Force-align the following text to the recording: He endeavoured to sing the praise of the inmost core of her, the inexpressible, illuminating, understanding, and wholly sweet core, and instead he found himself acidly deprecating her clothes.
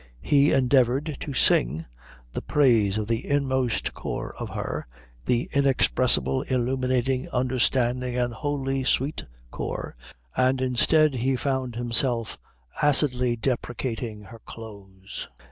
He 0.23 0.51
endeavoured 0.51 1.15
to 1.19 1.35
sing 1.35 1.85
the 2.33 2.41
praise 2.41 2.97
of 2.97 3.05
the 3.07 3.23
inmost 3.29 3.93
core 3.93 4.33
of 4.39 4.49
her, 4.49 4.87
the 5.27 5.47
inexpressible, 5.53 6.41
illuminating, 6.41 7.29
understanding, 7.29 8.15
and 8.17 8.33
wholly 8.33 8.83
sweet 8.83 9.23
core, 9.51 9.95
and 10.35 10.59
instead 10.59 11.13
he 11.13 11.35
found 11.35 11.75
himself 11.75 12.39
acidly 12.81 13.35
deprecating 13.35 14.23
her 14.23 14.39
clothes. 14.39 15.29